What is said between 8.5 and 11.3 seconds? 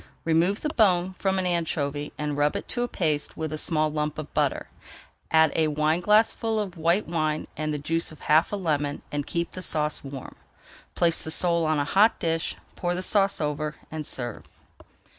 a lemon and keep the sauce warm. [Page 380] Place the